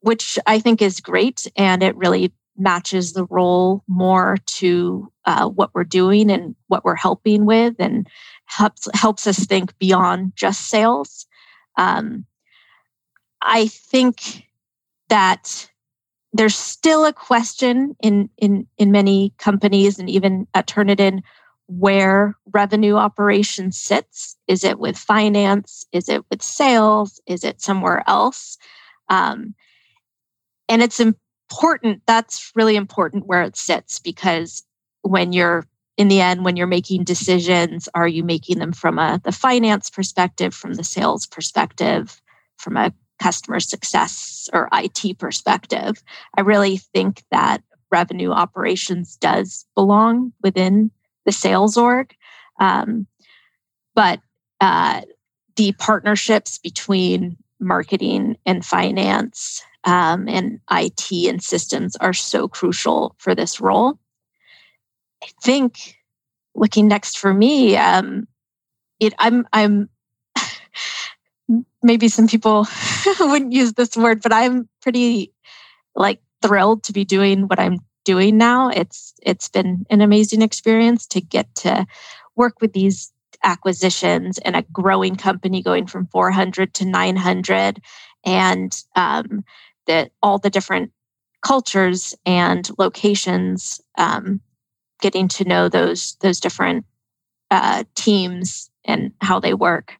which 0.00 0.38
I 0.46 0.58
think 0.58 0.82
is 0.82 1.00
great, 1.00 1.46
and 1.56 1.82
it 1.82 1.96
really 1.96 2.32
matches 2.56 3.12
the 3.12 3.26
role 3.26 3.84
more 3.86 4.36
to 4.44 5.10
uh, 5.24 5.48
what 5.48 5.70
we're 5.72 5.84
doing 5.84 6.30
and 6.30 6.56
what 6.66 6.84
we're 6.84 6.96
helping 6.96 7.46
with, 7.46 7.74
and 7.78 8.08
helps 8.46 8.88
helps 8.94 9.26
us 9.26 9.38
think 9.44 9.78
beyond 9.78 10.32
just 10.34 10.68
sales. 10.68 11.26
Um, 11.76 12.26
I 13.42 13.68
think 13.68 14.46
that 15.08 15.70
there's 16.32 16.56
still 16.56 17.04
a 17.04 17.12
question 17.12 17.96
in 18.02 18.30
in 18.38 18.66
in 18.78 18.90
many 18.90 19.32
companies 19.38 19.98
and 19.98 20.10
even 20.10 20.46
at 20.54 20.66
Turnitin 20.66 21.22
where 21.70 22.36
revenue 22.52 22.96
operations 22.96 23.78
sits. 23.78 24.36
Is 24.48 24.64
it 24.64 24.80
with 24.80 24.98
finance? 24.98 25.86
Is 25.92 26.08
it 26.08 26.24
with 26.28 26.42
sales? 26.42 27.20
Is 27.26 27.44
it 27.44 27.60
somewhere 27.60 28.02
else? 28.08 28.58
Um, 29.08 29.54
and 30.68 30.82
it's 30.82 30.98
important. 30.98 32.02
That's 32.06 32.50
really 32.56 32.74
important 32.74 33.26
where 33.26 33.42
it 33.42 33.56
sits 33.56 34.00
because 34.00 34.64
when 35.02 35.32
you're 35.32 35.64
in 35.96 36.08
the 36.08 36.20
end, 36.20 36.44
when 36.44 36.56
you're 36.56 36.66
making 36.66 37.04
decisions, 37.04 37.88
are 37.94 38.08
you 38.08 38.24
making 38.24 38.58
them 38.58 38.72
from 38.72 38.98
a 38.98 39.20
the 39.22 39.32
finance 39.32 39.90
perspective, 39.90 40.54
from 40.54 40.74
the 40.74 40.84
sales 40.84 41.26
perspective, 41.26 42.20
from 42.56 42.76
a 42.76 42.92
customer 43.20 43.60
success 43.60 44.48
or 44.52 44.68
IT 44.72 45.18
perspective? 45.18 46.02
I 46.36 46.40
really 46.40 46.78
think 46.78 47.22
that 47.30 47.62
revenue 47.92 48.30
operations 48.30 49.16
does 49.16 49.66
belong 49.76 50.32
within 50.42 50.90
the 51.24 51.32
sales 51.32 51.76
org. 51.76 52.14
Um, 52.58 53.06
but 53.94 54.20
uh, 54.60 55.02
the 55.56 55.72
partnerships 55.72 56.58
between 56.58 57.36
marketing 57.58 58.36
and 58.46 58.64
finance 58.64 59.62
um, 59.84 60.28
and 60.28 60.60
IT 60.70 61.10
and 61.28 61.42
systems 61.42 61.96
are 61.96 62.12
so 62.12 62.48
crucial 62.48 63.14
for 63.18 63.34
this 63.34 63.60
role. 63.60 63.98
I 65.22 65.28
think 65.42 65.96
looking 66.54 66.88
next 66.88 67.18
for 67.18 67.32
me, 67.32 67.76
um, 67.76 68.26
it 68.98 69.14
I'm 69.18 69.46
I'm 69.52 69.88
maybe 71.82 72.08
some 72.08 72.26
people 72.26 72.66
wouldn't 73.20 73.52
use 73.52 73.74
this 73.74 73.96
word, 73.96 74.22
but 74.22 74.32
I'm 74.32 74.68
pretty 74.82 75.32
like 75.94 76.20
thrilled 76.42 76.84
to 76.84 76.92
be 76.92 77.04
doing 77.04 77.48
what 77.48 77.58
I'm 77.58 77.78
doing 78.04 78.36
now. 78.36 78.68
It's 78.68 79.14
it's 79.22 79.48
been 79.48 79.86
an 79.90 80.00
amazing 80.00 80.42
experience 80.42 81.06
to 81.08 81.20
get 81.20 81.54
to 81.56 81.86
work 82.36 82.60
with 82.60 82.72
these 82.72 83.12
acquisitions 83.42 84.38
and 84.38 84.56
a 84.56 84.62
growing 84.72 85.16
company 85.16 85.62
going 85.62 85.86
from 85.86 86.06
400 86.08 86.74
to 86.74 86.84
900 86.84 87.80
and 88.24 88.82
um, 88.96 89.44
that 89.86 90.10
all 90.22 90.38
the 90.38 90.50
different 90.50 90.92
cultures 91.42 92.14
and 92.26 92.68
locations 92.78 93.80
um, 93.96 94.40
getting 95.00 95.28
to 95.28 95.44
know 95.44 95.68
those 95.68 96.16
those 96.20 96.40
different 96.40 96.84
uh, 97.50 97.84
teams 97.94 98.70
and 98.84 99.12
how 99.20 99.40
they 99.40 99.54
work 99.54 99.96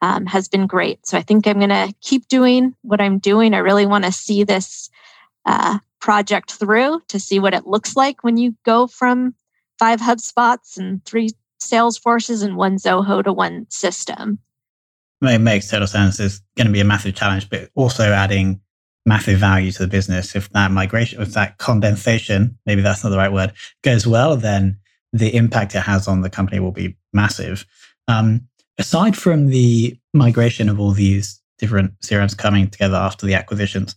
um, 0.00 0.24
has 0.26 0.48
been 0.48 0.66
great 0.66 1.06
so 1.06 1.18
i 1.18 1.22
think 1.22 1.46
i'm 1.46 1.58
going 1.58 1.68
to 1.68 1.92
keep 2.00 2.26
doing 2.28 2.74
what 2.82 3.00
i'm 3.00 3.18
doing 3.18 3.52
i 3.52 3.58
really 3.58 3.86
want 3.86 4.04
to 4.04 4.12
see 4.12 4.44
this 4.44 4.88
uh, 5.48 5.78
project 6.00 6.52
through 6.52 7.00
to 7.08 7.18
see 7.18 7.40
what 7.40 7.54
it 7.54 7.66
looks 7.66 7.96
like 7.96 8.22
when 8.22 8.36
you 8.36 8.54
go 8.64 8.86
from 8.86 9.34
five 9.78 9.98
HubSpots 9.98 10.76
and 10.76 11.04
three 11.04 11.30
Salesforces 11.60 12.44
and 12.44 12.56
one 12.56 12.76
Zoho 12.76 13.24
to 13.24 13.32
one 13.32 13.66
system. 13.70 14.38
It 15.22 15.40
makes 15.40 15.68
total 15.68 15.88
sense. 15.88 16.20
It's 16.20 16.40
going 16.56 16.66
to 16.66 16.72
be 16.72 16.80
a 16.80 16.84
massive 16.84 17.14
challenge, 17.14 17.48
but 17.48 17.70
also 17.74 18.12
adding 18.12 18.60
massive 19.06 19.38
value 19.38 19.72
to 19.72 19.78
the 19.80 19.88
business. 19.88 20.36
If 20.36 20.50
that 20.50 20.70
migration, 20.70 21.20
if 21.20 21.32
that 21.32 21.58
condensation, 21.58 22.56
maybe 22.66 22.82
that's 22.82 23.02
not 23.02 23.10
the 23.10 23.16
right 23.16 23.32
word, 23.32 23.54
goes 23.82 24.06
well, 24.06 24.36
then 24.36 24.78
the 25.12 25.34
impact 25.34 25.74
it 25.74 25.80
has 25.80 26.06
on 26.06 26.20
the 26.20 26.30
company 26.30 26.60
will 26.60 26.72
be 26.72 26.96
massive. 27.12 27.66
Um, 28.06 28.46
aside 28.76 29.16
from 29.16 29.46
the 29.46 29.98
migration 30.12 30.68
of 30.68 30.78
all 30.78 30.92
these 30.92 31.40
different 31.58 31.98
CRMs 32.00 32.36
coming 32.36 32.68
together 32.68 32.96
after 32.96 33.26
the 33.26 33.34
acquisitions, 33.34 33.96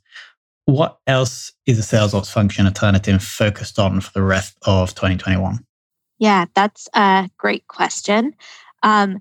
what 0.71 0.99
else 1.07 1.51
is 1.65 1.77
a 1.77 1.83
sales 1.83 2.13
ops 2.13 2.31
function 2.31 2.65
at 2.65 2.73
Turnitin 2.73 3.21
focused 3.21 3.77
on 3.77 4.01
for 4.01 4.11
the 4.13 4.23
rest 4.23 4.57
of 4.63 4.89
2021? 4.95 5.59
Yeah, 6.17 6.45
that's 6.53 6.87
a 6.93 7.29
great 7.37 7.67
question. 7.67 8.35
Um, 8.83 9.19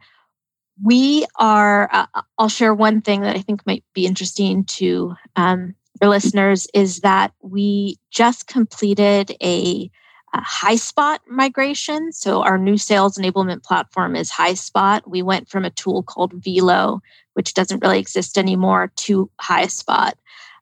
we 0.83 1.26
are, 1.37 1.90
uh, 1.92 2.23
I'll 2.38 2.49
share 2.49 2.75
one 2.75 3.00
thing 3.00 3.23
that 3.23 3.37
I 3.37 3.40
think 3.40 3.66
might 3.66 3.85
be 3.95 4.07
interesting 4.07 4.64
to 4.64 5.14
um, 5.37 5.75
your 6.00 6.11
listeners 6.11 6.66
is 6.73 7.00
that 7.00 7.33
we 7.42 7.99
just 8.11 8.47
completed 8.47 9.37
a, 9.42 9.90
a 10.33 10.40
HighSpot 10.40 11.19
migration. 11.28 12.12
So 12.12 12.42
our 12.42 12.57
new 12.57 12.78
sales 12.78 13.19
enablement 13.19 13.62
platform 13.62 14.16
is 14.16 14.30
HighSpot. 14.30 15.07
We 15.07 15.23
went 15.23 15.49
from 15.49 15.64
a 15.64 15.71
tool 15.71 16.02
called 16.02 16.40
Veelo, 16.40 17.00
which 17.35 17.54
doesn't 17.54 17.80
really 17.83 17.99
exist 17.99 18.38
anymore, 18.38 18.92
to 18.97 19.30
HighSpot. 19.42 20.12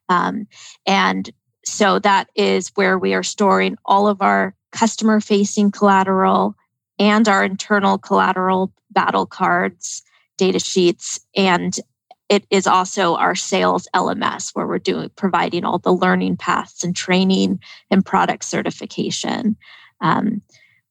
Um, 0.09 0.47
and 0.85 1.29
so 1.65 1.99
that 1.99 2.29
is 2.35 2.71
where 2.75 2.97
we 2.97 3.13
are 3.13 3.23
storing 3.23 3.77
all 3.85 4.07
of 4.07 4.21
our 4.21 4.55
customer 4.71 5.19
facing 5.19 5.71
collateral 5.71 6.55
and 6.97 7.27
our 7.27 7.43
internal 7.43 7.97
collateral 7.97 8.73
battle 8.91 9.25
cards, 9.25 10.03
data 10.37 10.59
sheets, 10.59 11.19
and 11.35 11.79
it 12.27 12.45
is 12.51 12.67
also 12.67 13.15
our 13.15 13.35
sales 13.35 13.87
LMS 13.95 14.51
where 14.53 14.67
we're 14.67 14.77
doing 14.77 15.09
providing 15.15 15.65
all 15.65 15.79
the 15.79 15.93
learning 15.93 16.37
paths 16.37 16.83
and 16.83 16.95
training 16.95 17.59
and 17.89 18.05
product 18.05 18.43
certification. 18.43 19.55
Um, 20.01 20.41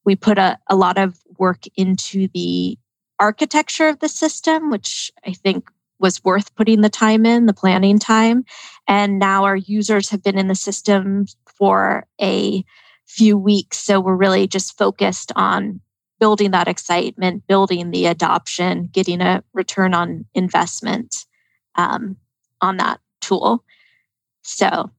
we 0.04 0.16
put 0.16 0.38
a, 0.38 0.58
a 0.68 0.74
lot 0.74 0.98
of 0.98 1.16
work 1.38 1.64
into 1.76 2.28
the 2.34 2.78
architecture 3.20 3.88
of 3.88 4.00
the 4.00 4.08
system, 4.08 4.70
which 4.70 5.12
I 5.24 5.32
think 5.32 5.70
was 5.98 6.22
worth 6.24 6.54
putting 6.54 6.80
the 6.80 6.88
time 6.88 7.26
in, 7.26 7.46
the 7.46 7.52
planning 7.52 7.98
time. 7.98 8.44
And 8.86 9.18
now 9.18 9.44
our 9.44 9.56
users 9.56 10.10
have 10.10 10.22
been 10.22 10.38
in 10.38 10.48
the 10.48 10.54
system 10.54 11.26
for 11.46 12.06
a 12.20 12.64
few 13.06 13.36
weeks. 13.36 13.78
So 13.78 14.00
we're 14.00 14.14
really 14.14 14.46
just 14.46 14.76
focused 14.76 15.32
on 15.34 15.80
building 16.20 16.50
that 16.50 16.68
excitement, 16.68 17.46
building 17.46 17.90
the 17.90 18.06
adoption, 18.06 18.88
getting 18.92 19.20
a 19.20 19.42
return 19.54 19.94
on 19.94 20.24
investment 20.34 21.26
um, 21.76 22.16
on 22.60 22.76
that 22.78 23.00
tool. 23.20 23.64
So, 24.42 24.90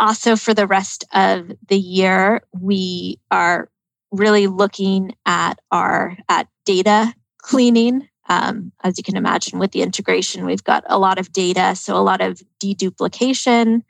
also 0.00 0.36
for 0.36 0.54
the 0.54 0.66
rest 0.66 1.04
of 1.12 1.50
the 1.68 1.78
year, 1.78 2.42
we 2.60 3.20
are 3.30 3.68
really 4.10 4.46
looking 4.46 5.14
at 5.26 5.58
our 5.70 6.16
at 6.28 6.48
data 6.64 7.14
cleaning. 7.38 8.08
Um, 8.28 8.72
as 8.82 8.96
you 8.96 9.04
can 9.04 9.16
imagine, 9.16 9.58
with 9.58 9.72
the 9.72 9.82
integration, 9.82 10.46
we've 10.46 10.64
got 10.64 10.84
a 10.88 10.98
lot 10.98 11.18
of 11.18 11.32
data, 11.32 11.76
so 11.76 11.96
a 11.96 11.98
lot 11.98 12.20
of 12.20 12.40
deduplication, 12.62 13.82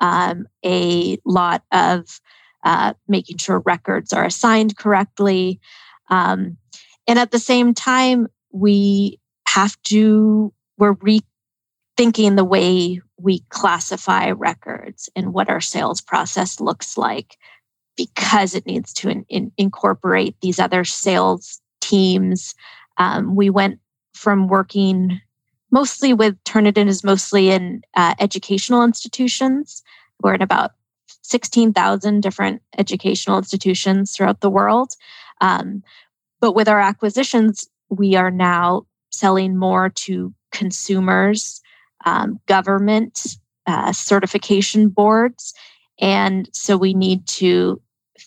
um, 0.00 0.46
a 0.64 1.18
lot 1.24 1.62
of 1.72 2.20
uh, 2.64 2.94
making 3.08 3.38
sure 3.38 3.60
records 3.60 4.12
are 4.12 4.24
assigned 4.24 4.76
correctly. 4.76 5.60
Um, 6.08 6.56
and 7.06 7.18
at 7.18 7.30
the 7.30 7.38
same 7.38 7.74
time, 7.74 8.28
we 8.52 9.18
have 9.48 9.80
to, 9.84 10.52
we're 10.78 10.94
rethinking 10.94 12.36
the 12.36 12.44
way 12.44 13.00
we 13.18 13.40
classify 13.48 14.30
records 14.30 15.08
and 15.16 15.32
what 15.32 15.48
our 15.48 15.60
sales 15.60 16.00
process 16.00 16.60
looks 16.60 16.96
like 16.96 17.36
because 17.96 18.54
it 18.54 18.66
needs 18.66 18.92
to 18.94 19.08
in, 19.08 19.24
in, 19.28 19.52
incorporate 19.56 20.36
these 20.40 20.58
other 20.58 20.84
sales 20.84 21.60
teams. 21.80 22.54
Um, 22.98 23.34
we 23.34 23.50
went 23.50 23.80
from 24.14 24.48
working 24.48 25.20
mostly 25.70 26.12
with 26.12 26.42
Turnitin 26.44 26.88
is 26.88 27.04
mostly 27.04 27.50
in 27.50 27.82
uh, 27.96 28.14
educational 28.18 28.82
institutions. 28.82 29.82
We're 30.22 30.34
in 30.34 30.42
about 30.42 30.72
16,000 31.22 32.20
different 32.20 32.62
educational 32.76 33.38
institutions 33.38 34.12
throughout 34.12 34.40
the 34.40 34.50
world. 34.50 34.94
Um, 35.40 35.82
but 36.40 36.52
with 36.52 36.68
our 36.68 36.80
acquisitions, 36.80 37.68
we 37.88 38.16
are 38.16 38.30
now 38.30 38.86
selling 39.10 39.56
more 39.56 39.90
to 39.90 40.34
consumers, 40.52 41.60
um, 42.04 42.40
government, 42.46 43.36
uh, 43.66 43.92
certification 43.92 44.88
boards. 44.88 45.54
And 46.00 46.48
so 46.52 46.76
we 46.76 46.94
need 46.94 47.26
to 47.28 47.80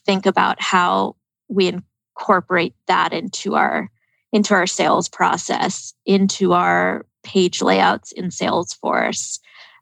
think 0.05 0.25
about 0.25 0.62
how 0.62 1.15
we 1.48 1.67
incorporate 1.67 2.75
that 2.88 3.13
into 3.13 3.55
our 3.55 3.89
into 4.34 4.54
our 4.54 4.68
sales 4.68 5.08
process, 5.08 5.94
into 6.06 6.52
our 6.52 7.06
page 7.24 7.62
layouts 7.62 8.12
in 8.12 8.25
Salesforce. 8.25 9.40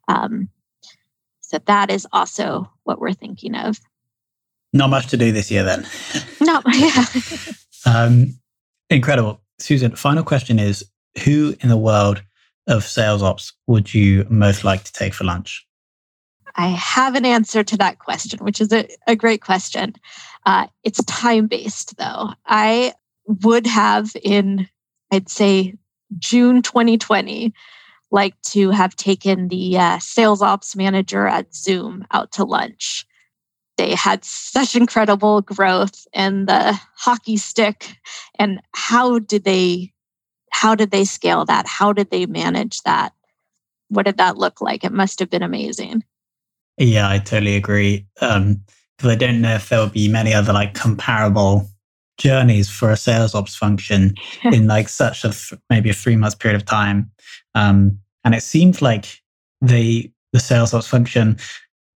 Um, 0.08 0.50
so 1.39 1.58
that 1.65 1.89
is 1.89 2.05
also 2.13 2.70
what 2.84 3.00
we're 3.00 3.13
thinking 3.13 3.55
of. 3.55 3.79
Not 4.74 4.89
much 4.89 5.08
to 5.08 5.17
do 5.17 5.31
this 5.31 5.50
year 5.50 5.63
then. 5.63 5.88
No, 6.41 6.60
yeah. 6.74 7.05
um, 7.86 8.36
incredible. 8.89 9.39
Susan, 9.60 9.96
final 9.96 10.24
question 10.24 10.58
is 10.58 10.84
who 11.24 11.55
in 11.60 11.70
the 11.70 11.77
world 11.77 12.24
of 12.65 12.84
sales 12.84 13.22
ops 13.22 13.53
would 13.67 13.93
you 13.93 14.25
most 14.27 14.63
like 14.63 14.84
to 14.84 14.91
take 14.91 15.13
for 15.13 15.24
lunch? 15.24 15.65
I 16.55 16.70
have 16.70 17.13
an 17.13 17.25
answer 17.25 17.63
to 17.63 17.77
that 17.77 18.00
question, 18.00 18.43
which 18.43 18.60
is 18.60 18.74
a, 18.74 18.88
a 19.05 19.15
great 19.15 19.41
question. 19.41 19.93
Uh, 20.48 20.65
it's 20.84 21.03
time 21.05 21.46
based, 21.46 21.96
though. 21.98 22.29
I 22.48 22.93
would 23.25 23.67
have 23.67 24.11
in, 24.23 24.67
I'd 25.11 25.29
say, 25.29 25.75
June 26.19 26.61
2020, 26.61 27.53
like 28.11 28.39
to 28.41 28.69
have 28.71 28.95
taken 28.95 29.47
the 29.47 29.77
uh, 29.77 29.99
sales 29.99 30.41
ops 30.41 30.75
manager 30.75 31.27
at 31.27 31.55
Zoom 31.55 32.05
out 32.12 32.31
to 32.34 32.43
lunch. 32.43 33.05
They 33.77 33.95
had 33.95 34.25
such 34.25 34.75
incredible 34.75 35.41
growth 35.41 36.05
and 36.13 36.47
the 36.47 36.77
hockey 36.95 37.38
stick 37.38 37.97
and 38.38 38.62
how 38.73 39.19
did 39.19 39.43
they 39.43 39.93
how 40.51 40.75
did 40.75 40.91
they 40.91 41.05
scale 41.05 41.45
that? 41.45 41.65
How 41.65 41.93
did 41.93 42.12
they 42.12 42.25
manage 42.25 42.81
that? 42.81 43.13
What 43.88 44.05
did 44.05 44.17
that 44.17 44.38
look 44.38 44.60
like? 44.60 44.84
It 44.84 44.91
must 44.91 45.19
have 45.19 45.29
been 45.29 45.43
amazing. 45.43 46.03
Yeah 46.77 47.10
i 47.10 47.19
totally 47.19 47.55
agree 47.55 48.07
um 48.21 48.62
because 48.97 49.12
i 49.12 49.15
don't 49.15 49.41
know 49.41 49.53
if 49.53 49.69
there'll 49.69 49.88
be 49.88 50.07
many 50.07 50.34
other 50.34 50.53
like 50.53 50.73
comparable 50.73 51.67
journeys 52.21 52.69
for 52.69 52.91
a 52.91 52.97
sales 52.97 53.34
ops 53.34 53.55
function 53.55 54.15
in 54.43 54.67
like 54.67 54.89
such 54.89 55.23
a 55.23 55.29
th- 55.29 55.60
maybe 55.69 55.89
a 55.89 55.93
three 55.93 56.15
month 56.15 56.39
period 56.39 56.60
of 56.60 56.65
time 56.65 57.10
um 57.55 57.97
and 58.23 58.36
it 58.36 58.43
seemed 58.43 58.81
like 58.81 59.21
they 59.62 60.12
the 60.34 60.39
sales 60.39 60.73
ops 60.73 60.88
function 60.88 61.38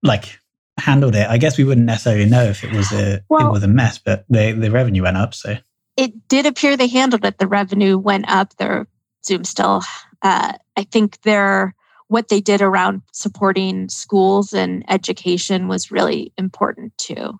like 0.02 0.38
handled 0.78 1.14
it. 1.14 1.28
I 1.28 1.38
guess 1.38 1.58
we 1.58 1.64
wouldn't 1.64 1.86
necessarily 1.86 2.26
know 2.26 2.44
if 2.44 2.62
it 2.62 2.72
was 2.72 2.92
a 2.92 3.22
well, 3.28 3.48
it 3.48 3.52
was 3.52 3.62
a 3.62 3.68
mess, 3.68 3.98
but 3.98 4.24
the 4.28 4.52
the 4.52 4.70
revenue 4.70 5.02
went 5.02 5.16
up. 5.16 5.34
So 5.34 5.56
it 5.96 6.28
did 6.28 6.46
appear 6.46 6.76
they 6.76 6.88
handled 6.88 7.24
it. 7.24 7.38
The 7.38 7.46
revenue 7.46 7.98
went 7.98 8.28
up. 8.28 8.56
Their 8.56 8.86
Zoom 9.24 9.44
still, 9.44 9.82
uh, 10.22 10.52
I 10.76 10.82
think 10.84 11.20
their 11.22 11.74
what 12.08 12.28
they 12.28 12.40
did 12.40 12.62
around 12.62 13.02
supporting 13.12 13.88
schools 13.88 14.52
and 14.52 14.84
education 14.88 15.66
was 15.66 15.90
really 15.90 16.32
important 16.38 16.96
too 16.98 17.38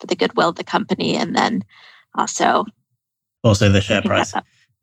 for 0.00 0.06
the 0.06 0.16
goodwill 0.16 0.50
of 0.50 0.56
the 0.56 0.64
company, 0.64 1.16
and 1.16 1.34
then 1.34 1.64
also 2.18 2.64
also 3.44 3.68
the 3.70 3.80
share 3.80 4.02
price 4.02 4.34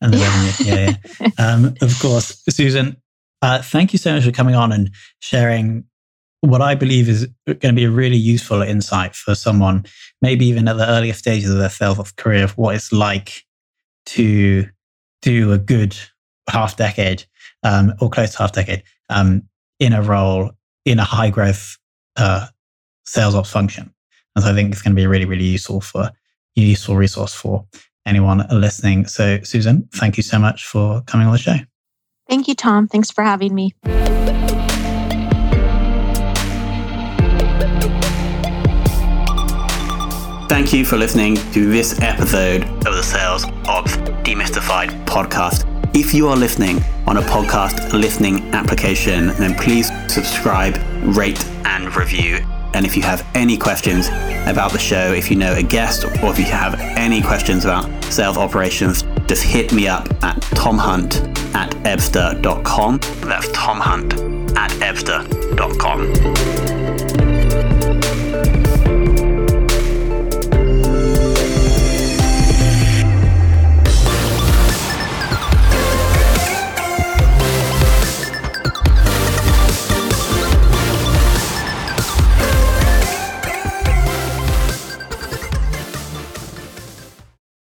and 0.01 0.13
the 0.13 0.17
revenue. 0.17 0.51
Yeah, 0.65 0.95
yeah. 1.19 1.27
um, 1.37 1.75
of 1.81 1.99
course, 1.99 2.41
Susan. 2.49 2.97
Uh, 3.41 3.61
thank 3.61 3.93
you 3.93 3.99
so 3.99 4.13
much 4.13 4.23
for 4.23 4.31
coming 4.31 4.55
on 4.55 4.71
and 4.71 4.89
sharing 5.19 5.83
what 6.41 6.61
I 6.61 6.75
believe 6.75 7.09
is 7.09 7.27
going 7.45 7.59
to 7.59 7.73
be 7.73 7.83
a 7.83 7.91
really 7.91 8.17
useful 8.17 8.61
insight 8.61 9.15
for 9.15 9.35
someone, 9.35 9.85
maybe 10.21 10.45
even 10.45 10.67
at 10.67 10.77
the 10.77 10.87
earlier 10.87 11.13
stages 11.13 11.49
of 11.49 11.57
their 11.57 11.69
sales 11.69 12.11
career, 12.13 12.43
of 12.43 12.57
what 12.57 12.75
it's 12.75 12.91
like 12.91 13.43
to 14.07 14.67
do 15.21 15.51
a 15.51 15.57
good 15.57 15.97
half 16.49 16.77
decade 16.77 17.25
um, 17.63 17.93
or 17.99 18.09
close 18.09 18.31
to 18.31 18.37
half 18.37 18.51
decade 18.51 18.83
um, 19.09 19.43
in 19.79 19.93
a 19.93 20.01
role 20.01 20.51
in 20.85 20.99
a 20.99 21.03
high 21.03 21.29
growth 21.29 21.77
uh, 22.15 22.47
sales 23.05 23.35
ops 23.35 23.51
function. 23.51 23.93
And 24.35 24.43
so 24.43 24.51
I 24.51 24.53
think 24.53 24.71
it's 24.71 24.81
going 24.81 24.95
to 24.95 25.01
be 25.01 25.07
really, 25.07 25.25
really 25.25 25.45
useful 25.45 25.81
for 25.81 26.11
useful 26.63 26.95
resource 26.95 27.33
for 27.33 27.65
anyone 28.05 28.45
listening. 28.51 29.05
So, 29.07 29.39
Susan, 29.43 29.87
thank 29.93 30.17
you 30.17 30.23
so 30.23 30.39
much 30.39 30.65
for 30.65 31.01
coming 31.01 31.27
on 31.27 31.33
the 31.33 31.39
show. 31.39 31.55
Thank 32.29 32.47
you, 32.47 32.55
Tom. 32.55 32.87
Thanks 32.87 33.11
for 33.11 33.23
having 33.23 33.53
me. 33.53 33.73
Thank 40.47 40.71
you 40.71 40.85
for 40.85 40.97
listening 40.97 41.35
to 41.51 41.69
this 41.69 41.99
episode 42.01 42.63
of 42.63 42.95
the 42.95 43.03
Sales 43.03 43.45
Ops 43.67 43.97
Demystified 44.23 44.89
podcast. 45.05 45.65
If 45.95 46.13
you 46.13 46.27
are 46.27 46.35
listening 46.35 46.81
on 47.07 47.17
a 47.17 47.21
podcast 47.21 47.93
listening 47.93 48.53
application, 48.53 49.27
then 49.35 49.53
please 49.55 49.91
subscribe, 50.07 50.77
rate, 51.15 51.43
and 51.65 51.93
review. 51.95 52.45
And 52.75 52.85
if 52.85 52.97
you 52.97 53.03
have 53.03 53.25
any 53.33 53.57
questions 53.57 54.09
about 54.47 54.73
the 54.73 54.77
show, 54.77 55.13
if 55.13 55.31
you 55.31 55.37
know 55.37 55.53
a 55.53 55.63
guest, 55.63 56.03
or 56.03 56.31
if 56.31 56.37
you 56.37 56.43
have 56.45 56.77
any 56.97 57.21
questions 57.21 57.63
about 57.63 57.89
sales 58.03 58.37
operations, 58.37 59.03
just 59.27 59.43
hit 59.43 59.71
me 59.71 59.87
up 59.87 60.09
at 60.23 60.35
tomhunt 60.57 61.55
at 61.55 61.71
ebsta.com. 61.85 62.99
That's 63.21 63.47
tomhunt 63.47 64.57
at 64.57 64.71
ebsta.com. 64.71 66.74